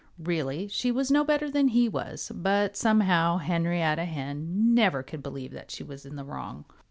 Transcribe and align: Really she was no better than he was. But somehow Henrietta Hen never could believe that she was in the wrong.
Really 0.17 0.67
she 0.67 0.91
was 0.91 1.11
no 1.11 1.23
better 1.23 1.47
than 1.51 1.67
he 1.67 1.87
was. 1.87 2.31
But 2.33 2.75
somehow 2.75 3.37
Henrietta 3.37 4.05
Hen 4.05 4.73
never 4.73 5.03
could 5.03 5.21
believe 5.21 5.51
that 5.51 5.69
she 5.69 5.83
was 5.83 6.07
in 6.07 6.15
the 6.15 6.25
wrong. 6.25 6.65